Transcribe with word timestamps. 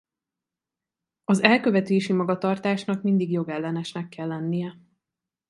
Az 1.25 1.43
elkövetési 1.43 2.13
magatartásnak 2.13 3.03
mindig 3.03 3.31
jogellenesnek 3.31 4.09
kell 4.09 4.27
lennie. 4.27 4.75